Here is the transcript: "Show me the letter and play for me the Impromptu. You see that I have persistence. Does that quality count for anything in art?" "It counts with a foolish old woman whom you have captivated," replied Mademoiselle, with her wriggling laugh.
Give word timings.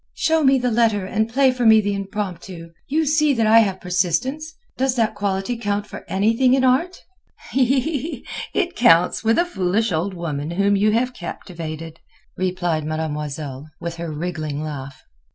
"Show 0.15 0.43
me 0.43 0.57
the 0.57 0.71
letter 0.71 1.05
and 1.05 1.31
play 1.31 1.51
for 1.51 1.63
me 1.63 1.79
the 1.79 1.93
Impromptu. 1.93 2.71
You 2.87 3.05
see 3.05 3.33
that 3.35 3.45
I 3.45 3.59
have 3.59 3.79
persistence. 3.79 4.55
Does 4.75 4.95
that 4.95 5.13
quality 5.13 5.55
count 5.57 5.85
for 5.85 6.05
anything 6.09 6.55
in 6.55 6.63
art?" 6.63 7.03
"It 7.53 8.75
counts 8.75 9.23
with 9.23 9.37
a 9.37 9.45
foolish 9.45 9.91
old 9.91 10.15
woman 10.15 10.49
whom 10.49 10.75
you 10.75 10.89
have 10.91 11.13
captivated," 11.13 11.99
replied 12.35 12.83
Mademoiselle, 12.83 13.69
with 13.79 13.97
her 13.97 14.11
wriggling 14.11 14.63
laugh. 14.63 15.03